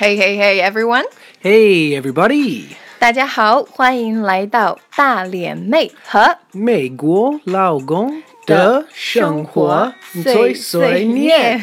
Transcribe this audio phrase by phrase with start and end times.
[0.00, 1.04] Hey, hey, hey, everyone!
[1.42, 2.68] Hey, everybody!
[2.98, 9.92] 大家好，欢迎来到大脸妹和美国老公的生活
[10.22, 11.60] 碎碎念。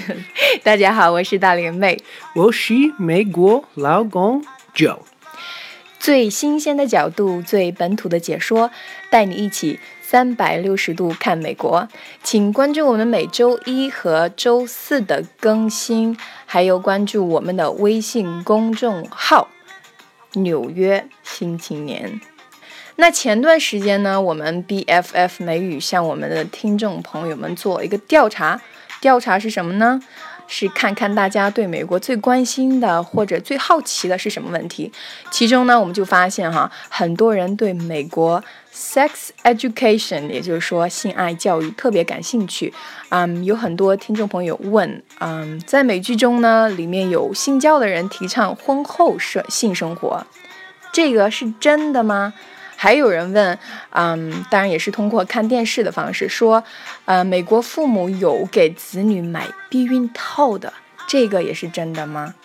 [0.61, 1.99] 大家好，我是大脸妹，
[2.35, 4.45] 我是美国老公
[4.75, 4.99] Joe。
[5.97, 8.69] 最新鲜的角度，最本土的解说，
[9.09, 9.79] 带你一起
[10.09, 11.85] 三百六十度看美国。
[12.23, 19.49] 请关注我们每周一和周四的更新，还有关注我们的微信公众号
[20.39, 22.09] 《纽约新青年》。
[22.95, 28.61] 那前段时间呢，我们 BFF 美语向我们的听众朋友们做一个调查，
[29.01, 30.01] 调查是什么呢？
[30.47, 34.91] 是看看大家对美国最关心的或者最好奇的是什么问题。
[35.29, 42.73] 其中呢，我们就发现哈，很多人对美国 sex education，也就是说性爱教育特别感兴趣。
[43.09, 50.25] 嗯，有很多听众朋友问，嗯，在美剧中呢，里面有性教的人提倡婚后生性生活，
[50.91, 52.33] 这个是真的吗？
[52.79, 53.57] 还有人问，
[53.89, 56.63] 嗯，当然也是通过看电视的方式说，
[57.05, 60.71] 呃，美国父母有给子女买避孕套的，
[61.07, 62.35] 这个也是真的吗？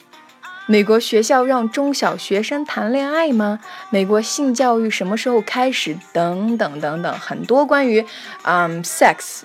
[0.66, 3.60] 美国学校让中小学生谈恋爱吗？
[3.91, 5.94] 美国性教育什么时候开始？
[6.14, 8.03] 等等等等，很多关于
[8.44, 9.42] 嗯 sex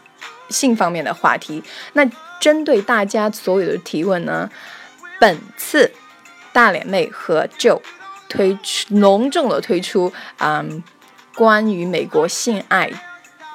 [0.49, 1.61] 性方面的话题。
[1.93, 4.49] 那针对大家所有的提问呢，
[5.19, 5.91] 本次
[6.53, 7.81] 大脸妹和 Joe。
[8.30, 10.83] 推出隆重的推出，嗯，
[11.36, 12.92] 关于美国性爱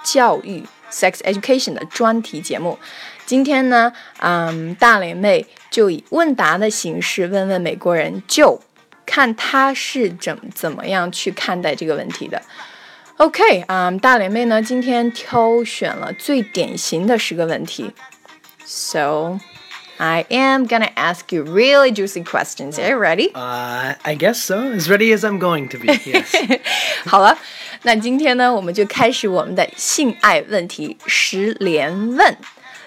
[0.05, 2.79] 教育 （sex education） 的专题节目。
[3.25, 8.61] 今天呢，嗯，大脸妹就以问答的形式问问美国人，就
[9.07, 12.43] 看他是怎怎么样去看待这个问题的。
[13.19, 17.93] OK，嗯，大脸妹呢今天挑选了最典型的十个问题
[18.65, 19.39] ，So。
[20.00, 22.78] I am gonna ask you really juicy questions.
[22.78, 23.32] Are you ready?
[23.34, 24.72] Uh, I guess so.
[24.72, 25.88] As ready as I'm going to be.
[25.88, 26.60] Yes.
[27.06, 27.38] 好了，
[27.82, 32.38] 那今天呢，我们就开始我们的性爱问题十连问。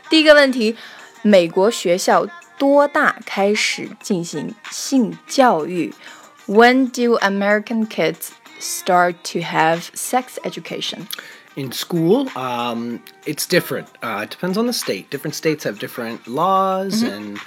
[0.08, 0.76] 第一个问题：
[1.22, 2.26] 美国学校
[2.56, 5.92] 多大开始进行性教育？
[6.46, 8.28] When do American kids
[8.60, 11.06] start to have sex education?
[11.55, 13.87] In school, um, it's different.
[14.03, 15.09] Uh, it depends on the state.
[15.09, 17.13] Different states have different laws, mm-hmm.
[17.13, 17.39] and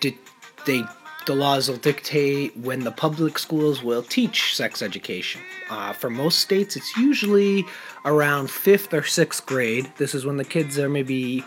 [0.00, 0.18] di-
[0.66, 0.84] they
[1.26, 5.40] the laws will dictate when the public schools will teach sex education.
[5.68, 7.64] Uh, for most states, it's usually
[8.04, 9.92] around fifth or sixth grade.
[9.98, 11.44] This is when the kids are maybe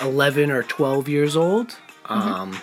[0.00, 1.68] eleven or twelve years old.
[2.04, 2.12] Mm-hmm.
[2.12, 2.60] Um,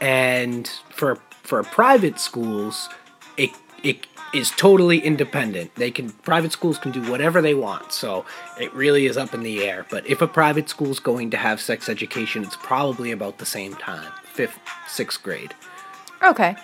[0.00, 2.88] and for for private schools,
[3.36, 3.50] it
[3.82, 5.73] it is totally independent.
[5.75, 7.91] They can private schools can do whatever they want.
[7.91, 8.25] So
[8.59, 9.85] it really is up in the air.
[9.89, 13.45] But if a private school is going to have sex education, it's probably about the
[13.45, 15.51] same time, fifth, sixth grade.
[16.21, 16.55] Okay.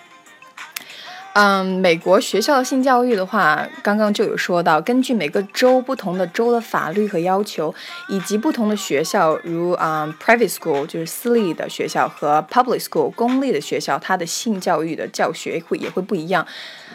[1.38, 7.74] 嗯，美国学校的性教育的话，刚刚就有说到，根据每个州不同的州的法律和要求，
[8.08, 16.46] 以及不同的学校，如啊 private school 就是私立的学校和 public school 公立的学校，它的性教育的教学会也会不一样。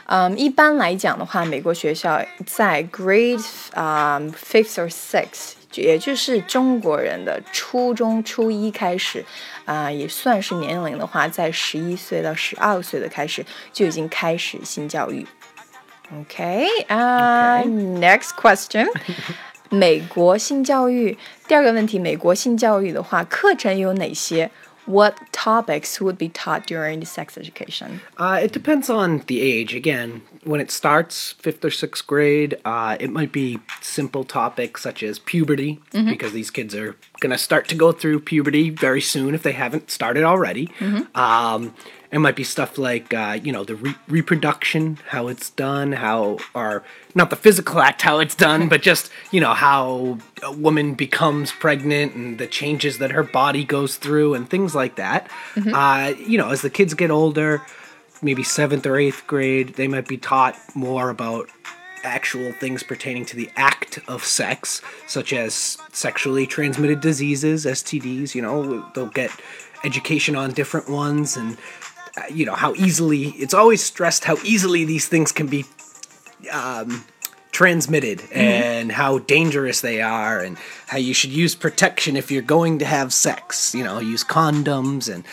[0.09, 3.44] 嗯，一般来讲的话，美国学校在 grade
[3.75, 9.25] 啊 fifth or sixth，也就是中国人的初中初一开始，
[9.65, 15.27] 啊，也算是年龄的话，在十一岁到十二岁的开始就已经开始性教育。
[16.21, 18.87] OK，啊，next question，
[19.71, 21.19] 美国性教育
[21.49, 24.49] 第二个问题，美国性教育的话，课程有哪些
[24.87, 28.01] ？what topics would be taught during the sex education?
[28.17, 29.75] Uh, it depends on the age.
[29.75, 35.03] Again, when it starts, fifth or sixth grade, uh, it might be simple topics such
[35.03, 36.09] as puberty, mm-hmm.
[36.09, 39.53] because these kids are going to start to go through puberty very soon if they
[39.53, 40.69] haven't started already.
[40.79, 41.17] Mm-hmm.
[41.19, 41.75] Um,
[42.11, 46.39] it might be stuff like uh, you know the re- reproduction, how it's done, how
[46.55, 46.84] or
[47.15, 51.53] not the physical act, how it's done, but just you know how a woman becomes
[51.53, 55.29] pregnant and the changes that her body goes through and things like that.
[55.55, 55.75] Mm-hmm.
[55.75, 57.62] Uh, you know, as the kids get older,
[58.23, 61.49] maybe seventh or eighth grade, they might be taught more about
[62.03, 68.35] actual things pertaining to the act of sex, such as sexually transmitted diseases, STDs.
[68.35, 69.31] You know, they'll get
[69.85, 71.56] education on different ones and
[72.33, 75.65] you know how easily it's always stressed how easily these things can be
[76.53, 77.05] um,
[77.53, 78.39] transmitted mm-hmm.
[78.39, 82.85] and how dangerous they are and how you should use protection if you're going to
[82.85, 85.25] have sex you know use condoms and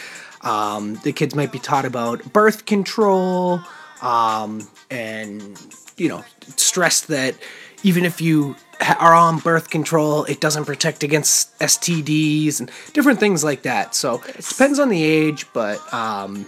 [0.42, 3.62] um, the kids might be taught about birth control
[4.02, 5.60] um, and
[5.98, 6.24] you know
[6.58, 7.36] stress that
[7.84, 8.56] even if you
[9.00, 13.96] are on birth control, it doesn't protect against STDs and different things like that.
[13.96, 16.48] So it depends on the age, but um,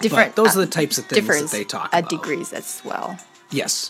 [0.00, 0.34] different.
[0.34, 2.10] But those uh, are the types of things difference that they talk at about.
[2.10, 3.16] degrees as well.
[3.50, 3.88] Yes.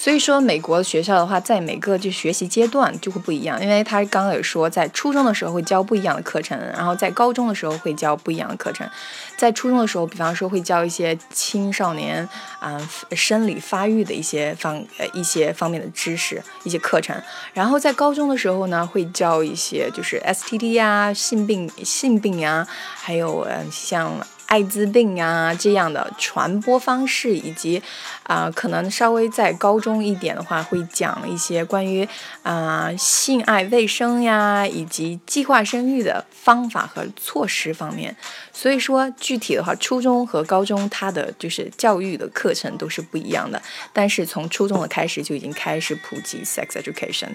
[0.00, 8.88] 所以说，美国的学校的话，在每个就学习阶段就会不一样，因为他刚刚有说，在初中的时候会教不一样的课程，然后在高中的时候会教不一样的课程。
[9.36, 12.28] 在初中的时候，比方说会教一些青少年
[12.60, 12.78] 啊、
[13.10, 17.20] 生理发育的一些方呃一些方面的知识，一些课程。
[17.52, 22.64] 然后在高中的时候呢，会教一些就是 STD 呀、性病性病呀，
[22.94, 24.24] 还有呃像。
[24.53, 27.81] 艾滋病啊这样的传播方式，以及
[28.21, 32.07] 啊、可能稍微在高中一点的话，会讲一些关于
[32.43, 38.15] 啊、性爱卫生呀，以及计划生育的方法和措施方面。
[38.53, 43.59] 所以说，具体的话，初中和高中它的就是教育的课程都是不一样的，
[43.91, 47.29] 但是从初中的开始就已经开始普及 sex education。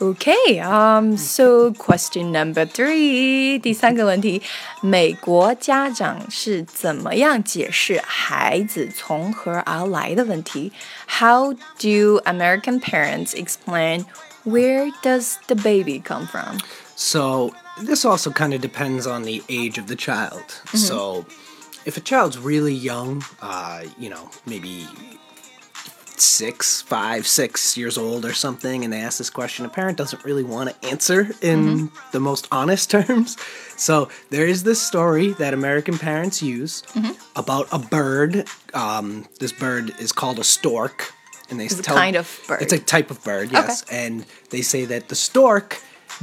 [0.00, 4.42] Okay, um, so question number three，第三个问题，
[4.80, 10.72] 美国家长是怎么样解释孩子从何而来的问题？
[11.06, 14.04] How do American parents explain
[14.44, 16.58] where does the baby come from?
[16.96, 17.52] So
[17.86, 20.42] this also kind of depends on the age of the child.
[20.74, 21.26] So
[21.84, 24.88] if a child's really young, uh, you know, maybe
[26.19, 30.23] six, five, six years old or something, and they ask this question, a parent doesn't
[30.25, 33.37] really want to answer in the most honest terms.
[33.75, 36.83] So there is this story that American parents use
[37.35, 38.47] about a bird.
[38.73, 41.13] Um, this bird is called a stork.
[41.49, 42.61] And they It's a tell kind of bird.
[42.61, 43.85] It's a type of bird, yes.
[43.89, 45.81] And they say that the stork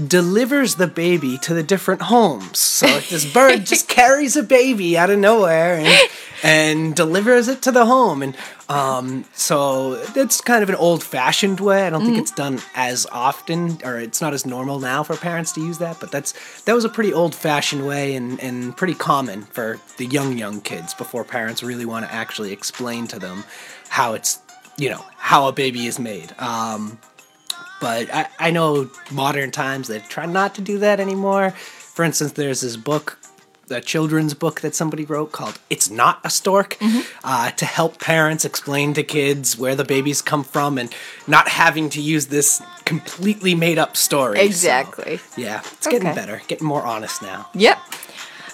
[0.08, 2.58] delivers the baby to the different homes.
[2.58, 6.10] So this bird just carries a baby out of nowhere and,
[6.44, 8.22] and delivers it to the home.
[8.22, 8.36] And
[8.68, 11.86] um, so it's kind of an old fashioned way.
[11.86, 15.52] I don't think it's done as often, or it's not as normal now for parents
[15.52, 15.98] to use that.
[15.98, 20.04] But that's that was a pretty old fashioned way and, and pretty common for the
[20.04, 23.44] young young kids before parents really want to actually explain to them
[23.88, 24.38] how it's
[24.76, 26.34] you know how a baby is made.
[26.38, 26.98] Um,
[27.80, 31.50] but I, I know modern times they try not to do that anymore.
[31.50, 33.18] For instance, there's this book,
[33.71, 36.75] a children's book that somebody wrote called "It's Not a Stork,"
[37.23, 40.89] uh, to help parents explain to kids where the babies come from and
[41.27, 44.37] not having to use this completely made up story.
[44.37, 45.19] So, Exactly.
[45.37, 46.15] yeah, it's getting Okay.
[46.15, 47.45] better, getting more honest now.
[47.53, 47.77] Yep.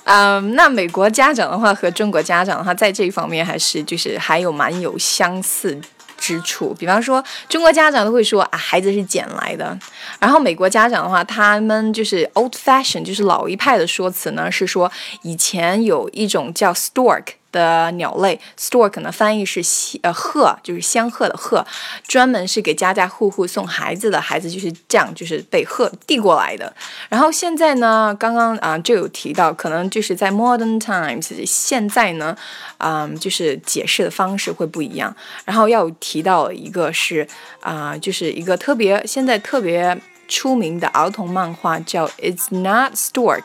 [0.07, 5.79] 嗯，那美国家长的话和中国家长的话，在这一方面还是就是还有蛮有相似
[6.20, 6.72] 之处。
[6.78, 9.76] 比方说，中国家长都会说啊，孩子是捡来的，
[10.20, 17.25] 然后美国家长的话，他们就是 old fashion，就是老一派的说辞呢，是说以前有一种叫 stork。
[17.52, 19.61] 的鸟类，stork 呢翻译是
[20.02, 21.64] 呃鹤，就是仙鹤的鹤，
[22.06, 26.73] 专门是给家家户户送孩子的，孩子就是这样，就是被鹤递过来的。
[27.08, 32.37] 然后现在呢，刚刚啊、就有提到，可能就是在 modern times，现在呢，
[32.79, 35.14] 嗯，就是解释的方式会不一样。
[35.44, 37.26] 然后要提到一个是
[37.61, 39.99] 啊、就是一个特别现在特别
[40.30, 43.42] 出名的儿童漫画叫《It's Not Stork》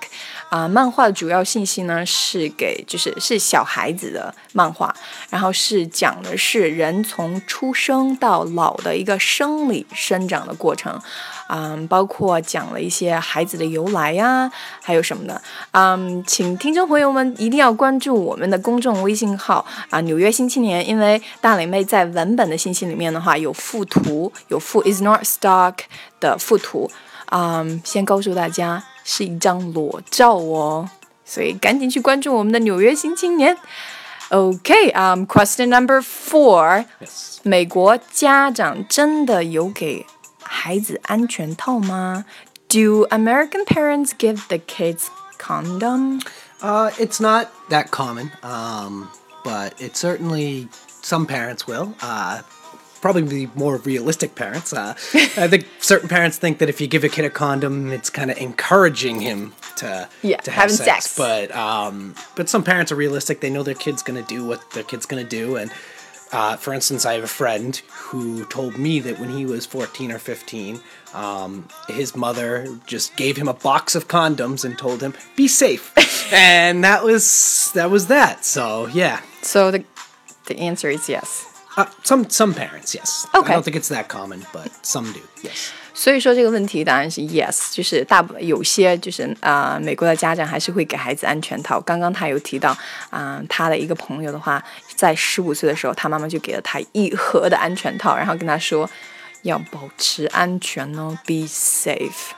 [0.49, 4.95] 啊、漫画的主要信息呢是给就是是小孩子的漫画，
[5.29, 11.01] 然后是讲的是人从出生到老的一个生理生长的过程。
[11.47, 15.41] 嗯，包括讲了一些孩子的由来呀、还有什么的。
[15.71, 25.75] 嗯，请听众朋友们一定要关注我们的公众微信号啊，纽约新青年，因为大磊妹在文本的信息里面的话有附图，有附 is not stock
[26.19, 26.89] 的附图。
[27.31, 30.89] 嗯，先告诉大家是一张裸照哦，
[31.25, 33.57] 所以赶紧去关注我们的纽约新青年。
[34.29, 36.85] Okay, um, question number four.
[36.99, 37.37] Yes.
[37.43, 40.03] 美国家长真的有给
[40.44, 42.24] 孩子安全套吗？
[42.68, 45.08] Do American parents give the kids
[45.38, 46.20] condom?
[46.62, 49.08] Uh, it's not that common, um,
[49.44, 50.68] but it certainly
[51.02, 51.94] some parents will.
[52.00, 52.42] Uh,
[53.00, 54.72] probably the more realistic parents.
[54.72, 54.94] Uh,
[55.36, 58.30] I think certain parents think that if you give a kid a condom, it's kind
[58.30, 61.06] of encouraging him to Yeah, to have having sex.
[61.06, 61.16] sex.
[61.16, 63.40] But um, but some parents are realistic.
[63.40, 65.72] They know their kid's gonna do what their kid's gonna do, and.
[66.35, 67.77] uh, for instance, I have a friend
[68.09, 70.81] who told me that when he was 14 or 15,
[71.13, 75.93] um, his mother just gave him a box of condoms and told him, "Be safe,"
[76.33, 78.43] and that was that was that.
[78.43, 79.85] So yeah, So the
[80.47, 81.47] the answer is yes.
[81.77, 83.25] uh, some some parents, yes.
[83.33, 83.51] Okay.
[83.51, 85.21] I don't think it's that common, but some do.
[85.41, 85.71] Yes.
[85.97, 91.79] 所以说这个问题答案是 yes，就是大部有些就是啊、呃美国的家长还是会给孩子安全套。
[91.79, 92.77] 刚刚他有提到
[93.09, 94.61] 啊、他的一个朋友的话，
[94.93, 98.87] 在十五岁的时候，他妈妈就给了他一盒的安全套，然后跟他说
[99.43, 102.33] 要保持安全哦，be safe。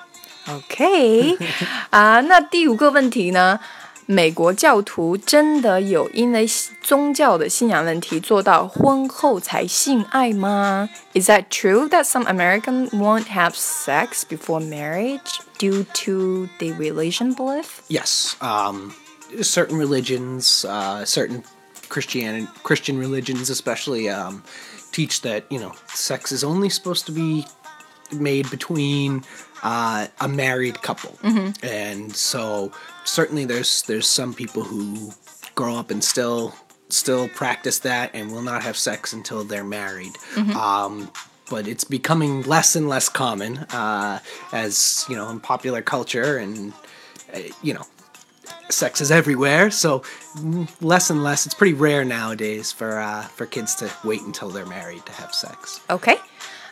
[0.50, 1.36] OK，
[1.90, 3.60] 啊、那第五个问题呢？
[4.07, 6.47] 美国教徒真的有因为
[6.83, 10.89] 宗教的信仰问题做到婚后才性爱吗？
[11.15, 17.81] Is that true that some Americans won't have sex before marriage due to the religion belief?
[17.89, 18.35] Yes.
[18.41, 18.93] Um,
[19.41, 21.45] certain religions, uh, certain
[21.89, 24.43] Christian Christian religions, especially, um,
[24.91, 27.47] teach that you know sex is only supposed to be
[28.12, 29.24] made between
[29.64, 31.18] uh, a married couple,
[31.64, 32.72] and so
[33.04, 35.12] certainly there's there's some people who
[35.56, 36.54] grow up and still
[36.90, 40.14] still practice that and will not have sex until they're married.
[40.56, 41.12] Um,
[41.50, 44.20] but it's becoming less and less common uh,
[44.52, 46.74] as you know in popular culture and
[47.34, 47.84] uh, you know
[48.70, 49.72] sex is everywhere.
[49.72, 50.04] So
[50.82, 54.66] less and less it's pretty rare nowadays for uh, for kids to wait until they're
[54.66, 55.82] married to have sex.
[55.90, 56.18] OK，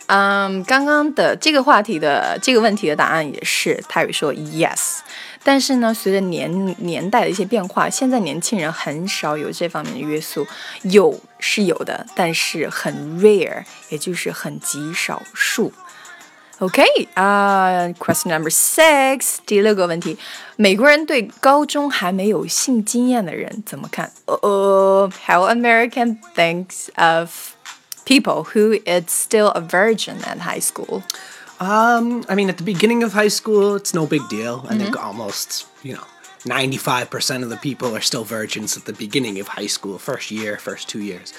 [0.07, 4.99] 嗯，刚刚的这个话题的这个问题的答案也是，他有说 yes，
[5.45, 10.45] 但是呢，随着年年代的一些变化，现在年轻人很少有这方面的约束，
[10.83, 15.73] 有是有的，但是很 rare，也就是很极少数。
[16.59, 16.83] OK，
[17.14, 20.19] 啊、q u e s t i o n number six，第六个问题，
[20.57, 24.11] 美国人对高中还没有性经验的人怎么看？
[24.26, 27.31] 呃、h o w American thinks of
[28.06, 31.04] people who is still a virgin at high school.
[31.60, 34.66] um, i mean at the beginning of high school it's no big deal.
[34.70, 36.04] I think almost you know
[36.44, 40.58] 95% of the people are still virgins at the beginning of high school first year
[40.58, 41.34] first two years.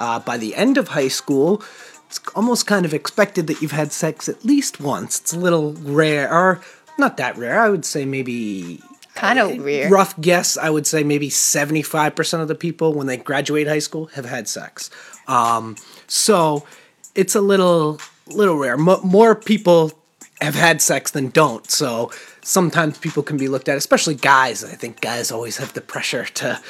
[0.00, 1.62] Uh, by the end of high school
[2.06, 5.18] it's almost kind of expected that you've had sex at least once.
[5.20, 6.60] It's a little rare or
[6.98, 7.58] not that rare.
[7.58, 8.82] I would say maybe
[9.14, 9.90] Kind of weird.
[9.90, 14.06] rough guess, I would say maybe 75% of the people when they graduate high school
[14.06, 14.90] have had sex.
[15.28, 15.76] Um,
[16.06, 16.66] so
[17.14, 18.76] it's a little little rare.
[18.76, 19.92] Mo more people
[20.40, 21.70] have had sex than don't.
[21.70, 22.10] So
[22.42, 24.64] sometimes people can be looked at, especially guys.
[24.64, 26.60] I think guys always have the pressure to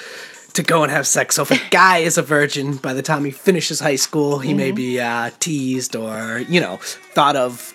[0.54, 1.36] to go and have sex.
[1.36, 4.52] So if a guy is a virgin by the time he finishes high school, he
[4.52, 6.76] may be uh, teased or you know
[7.14, 7.74] thought of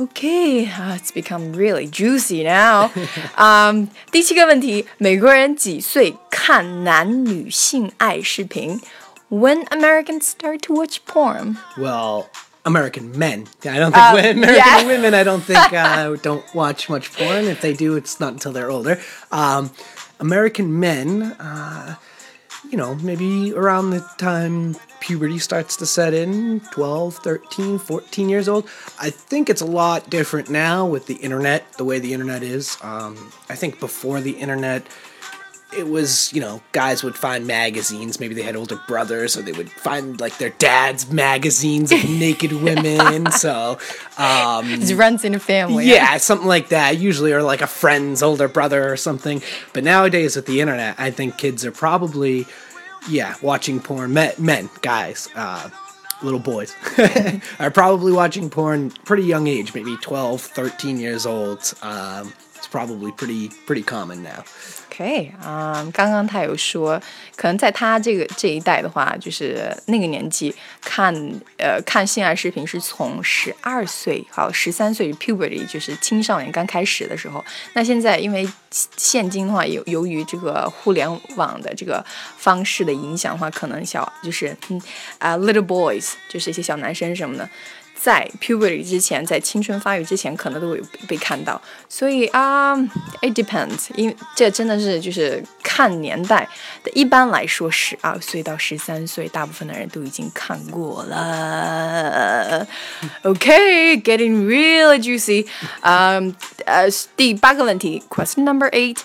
[0.00, 2.90] Okay, uh, it's become really juicy now.
[3.36, 8.80] 嗯、第七个问题，美国人几岁看男女性爱视频？
[9.30, 11.56] When Americans start to watch porn?
[11.76, 12.26] Well,
[12.64, 13.46] American men.
[13.62, 14.84] I don't think Um, wo- American yeah.
[14.84, 15.14] women.
[15.14, 17.44] I don't think uh, don't watch much porn.
[17.46, 18.98] If they do, it's not until they're older.
[19.30, 19.70] Um,
[20.18, 21.94] American men, uh,
[22.69, 28.47] you know, maybe around the time puberty starts to set in 12, 13, 14 years
[28.47, 28.67] old.
[28.99, 32.77] I think it's a lot different now with the internet, the way the internet is.
[32.81, 34.85] Um, I think before the internet,
[35.77, 38.19] it was, you know, guys would find magazines.
[38.19, 42.51] Maybe they had older brothers, or they would find like their dad's magazines of naked
[42.53, 43.31] women.
[43.31, 43.77] So,
[44.17, 45.85] um, It runs in a family.
[45.85, 46.97] yeah, something like that.
[46.97, 49.41] Usually, or like a friend's older brother or something.
[49.73, 52.47] But nowadays, with the internet, I think kids are probably,
[53.09, 54.11] yeah, watching porn.
[54.13, 55.69] Men, men guys, uh,
[56.23, 56.75] little boys,
[57.59, 61.73] are probably watching porn pretty young age, maybe 12, 13 years old.
[61.81, 62.33] Um,
[62.71, 64.43] probably pretty pretty common now.
[64.91, 67.01] OK，啊、刚刚他有说，
[67.35, 71.13] 可能在他这个这一代的话，就是那个年纪看
[71.57, 77.43] 呃看性爱视频是从十二岁好十三岁 puberty 就是青少年刚开始的时候。
[77.73, 78.47] 那现在因为
[78.97, 82.05] 现今的话，由由于这个互联网的这个
[82.37, 84.81] 方式的影响的话，可能小就是嗯
[85.17, 87.49] 啊、little boys 就是一些小男生什么的。
[88.01, 92.73] 在 puberty 之前，在青春发育之前，可能都会被看到，所以啊、
[93.21, 96.47] i t depends，因为这真的是就是看年代。
[96.93, 102.65] 一般来说，十二岁到十三岁，大部分的人都已经看过了。
[103.23, 105.45] OK，getting、really juicy。
[105.81, 106.33] 嗯，
[106.65, 106.87] 呃，
[107.17, 108.99] 第八个问题，question number eight，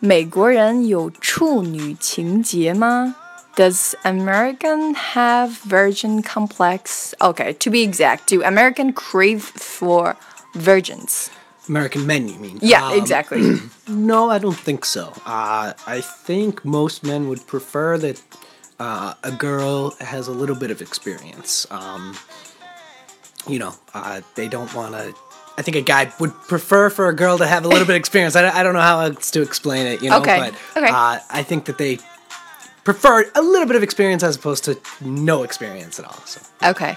[0.00, 3.16] 美国人有处女情节吗
[3.58, 7.12] ？Does American have virgin complex?
[7.20, 10.14] Okay, to be exact, do American crave for
[10.54, 11.30] virgins?
[11.68, 12.58] American men, you mean?
[12.62, 13.42] Yeah, Um, exactly.
[13.88, 15.12] No, I don't think so.
[15.26, 18.22] Uh, I think most men would prefer that
[18.78, 21.66] uh, a girl has a little bit of experience.
[21.70, 22.16] Um,
[23.48, 25.14] you know, uh, they don't want to.
[25.58, 28.00] I think a guy would prefer for a girl to have a little bit of
[28.00, 28.36] experience.
[28.36, 30.92] I, I don't know how else to explain it, you know, Okay, but okay.
[30.92, 31.98] Uh, I think that they
[32.87, 36.19] prefer a little bit of experience as opposed to no experience at all.
[36.25, 36.95] So OK，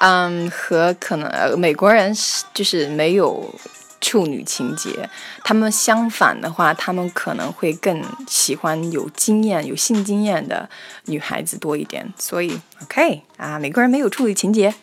[0.00, 3.54] 嗯，和可能呃美国人是就是没有
[4.00, 5.08] 处女情节，
[5.44, 10.68] 他们相反的话，他们可能会更喜欢有经验、有性经验的
[11.04, 12.12] 女孩子多一点。
[12.18, 14.74] 所以 OK 啊，美国人没有处女情节。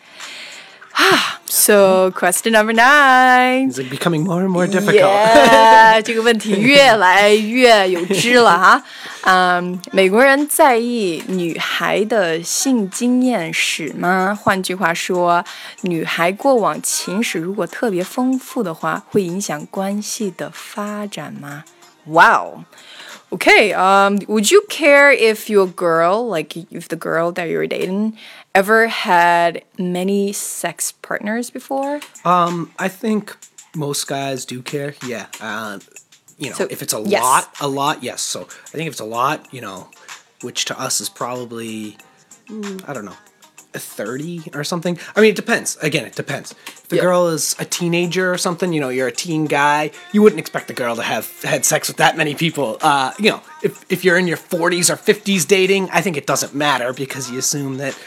[1.01, 3.69] Ah, so question number nine.
[3.69, 4.95] it's like becoming more and more difficult.
[4.95, 8.83] Yeah，这个问题越来越有知了哈。
[9.21, 14.37] 嗯，美国人在意女孩的性经验史吗？
[14.41, 15.45] 换句话说，
[15.81, 21.63] 女孩过往情史如果特别丰富的话，会影响关系的发展吗？
[22.05, 22.63] Wow.
[23.34, 27.66] Okay, um, would you care if your girl, like if the girl that you were
[27.66, 28.16] dating,
[28.54, 32.00] ever had many sex partners before?
[32.24, 33.36] Um, I think
[33.74, 34.94] most guys do care.
[35.04, 35.26] Yeah.
[35.40, 35.80] Uh,
[36.38, 37.22] you know, So, if it's a yes.
[37.22, 38.22] lot, a lot, yes.
[38.22, 39.88] So I think if it's a lot, you know,
[40.42, 41.96] which to us is probably,
[42.46, 43.16] mm, I don't know,
[43.74, 44.96] a 30 or something.
[45.16, 45.76] I mean, it depends.
[45.82, 46.54] Again, it depends.
[46.88, 50.38] The girl is a teenager or something, you know, you're a teen guy, you wouldn't
[50.38, 52.76] expect the girl to have had sex with that many people.
[52.80, 56.26] Uh, you know, if, if you're in your 40s or 50s dating, I think it
[56.26, 57.98] doesn't matter because you assume that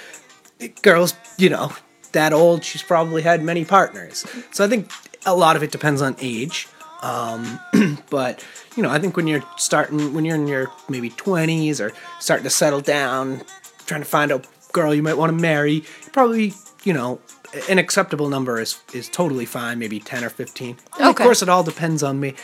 [0.84, 1.72] girls, you know,
[2.12, 4.26] that old, she's probably had many partners.
[4.52, 4.92] So I think
[5.26, 6.68] a lot of it depends on age.
[7.02, 7.60] Um,
[8.10, 11.94] but you know, I think when you're starting, when you're in your maybe 20s or
[12.20, 13.42] starting to settle down,
[13.86, 14.42] trying to find a
[14.72, 16.54] girl you might want to marry, probably
[16.84, 17.20] you know,
[17.69, 19.79] an acceptable number is is totally fine.
[19.79, 20.77] Maybe 10 or 15.
[20.99, 21.25] And Of Okay.
[21.25, 22.35] course, it all depends on me.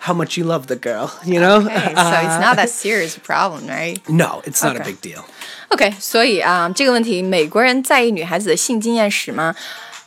[0.00, 1.56] How much you love the girl, you know?
[1.66, 3.98] Okay, so it's not that serious problem, right?
[4.08, 4.92] no, it's not a Okay.
[4.92, 5.24] big deal.
[5.70, 9.54] OK，所以啊，这个问题，美国人在意女孩子的性经验史吗？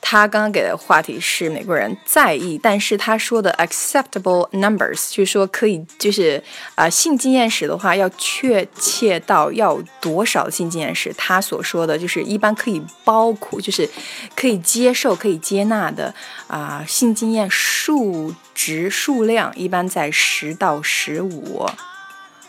[0.08, 6.40] 他刚刚给的话题是美国人在意，但是他说的 acceptable numbers 就是说可以，就是
[6.76, 11.12] 啊、性经验史的话要确切到要多少性经验史？
[11.18, 13.90] 他所说的就是一般可以包括，就是
[14.36, 16.14] 可以接受、可以接纳的
[16.46, 21.66] 啊、性经验数值数量一般在十到十五。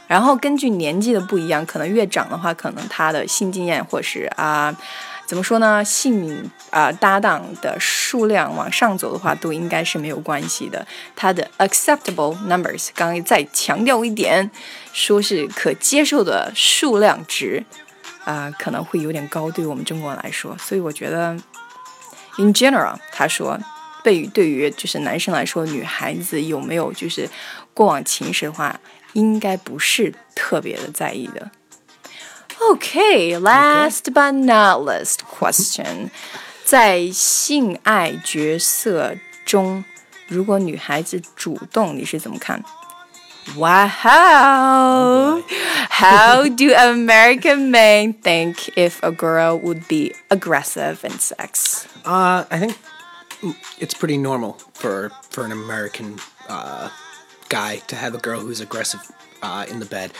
[0.05, 4.73] 然后根据年纪的不一样，可能越长的话，可能他的性经验或是啊、
[5.27, 10.87] 怎么说呢，性啊、搭档的数量往上走的话，都应该是没有关系的。
[11.15, 14.49] 它的 acceptable numbers，刚刚再强调一点，
[14.93, 17.63] 说是可接受的数量值
[18.23, 20.57] 啊、可能会有点高，对于我们中国人来说。
[20.57, 21.37] 所以我觉得
[22.37, 23.59] ，in general，他说。
[24.03, 27.29] 对于对于就是男生来说，女孩子有没有就是
[27.73, 28.79] 过往情史的话，
[29.11, 31.51] 应该不是特别的在意的。
[32.70, 36.10] Okay, last but not least question，
[36.64, 39.84] 在性爱角色中，
[40.28, 42.64] 如果女孩子主动，你是怎么看？
[43.56, 45.42] Wow!
[45.90, 51.86] How do American men think if a girl would be aggressive in sex?
[52.04, 52.76] Uh, I think
[53.80, 56.90] it's pretty normal for for an American uh,
[57.48, 59.00] guy to have a girl who's aggressive
[59.42, 60.12] uh, in the bed.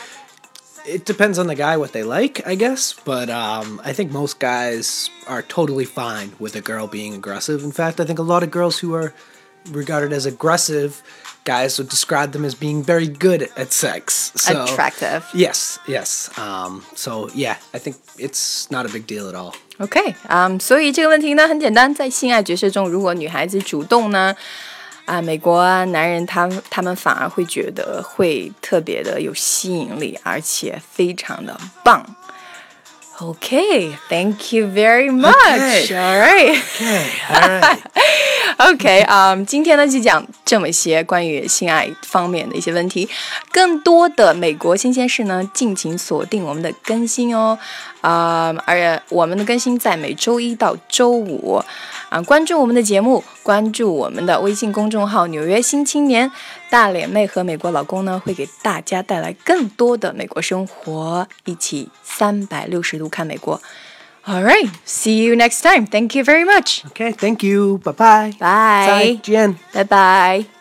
[0.87, 4.39] It depends on the guy what they like, I guess, but um, I think most
[4.39, 7.63] guys are totally fine with a girl being aggressive.
[7.63, 9.13] In fact, I think a lot of girls who are
[9.71, 11.01] regarded as aggressive
[11.45, 14.33] guys would describe them as being very good at sex.
[14.35, 15.23] So, Attractive.
[15.33, 16.29] Yes, yes.
[16.37, 19.53] Um, so yeah, I think it's not a big deal at all.
[19.79, 24.35] OK，嗯、所以这个问题呢很简单，在性爱角色中，如果女孩子主动呢，
[25.08, 32.04] 啊、美国男人他他们反而会觉得会特别的有吸引力，而且非常的棒。
[33.20, 35.34] Okay, thank、you very much.
[35.34, 35.88] Okay.
[35.96, 36.54] All right.
[36.54, 37.78] Okay, all right.
[38.68, 43.08] OK，啊、今天呢就讲这么些关于性爱方面的一些问题，
[43.52, 47.56] 更多的美国新鲜事呢，敬请锁定我们的更新哦。
[48.00, 51.62] 啊、而且我们的更新在每周一到周五，
[52.08, 56.28] 啊、关注我们的节目，关注我们的微信公众号《纽约新青年》，
[56.68, 63.62] 大脸妹和美国老公呢会给大家带来更多的美国生活，一起三百六十度看美国。
[64.28, 64.68] All right.
[64.84, 65.86] See you next time.
[65.86, 66.84] Thank you very much.
[66.86, 67.12] Okay.
[67.12, 67.78] Thank you.
[67.84, 68.32] Bye-bye.
[68.38, 69.18] Bye.
[69.18, 69.20] Bye.
[69.24, 69.54] Bye.
[69.72, 70.57] Bye bye.